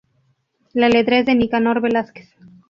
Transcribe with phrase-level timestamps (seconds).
[0.73, 2.33] La letra es de Nicanor Velásquez.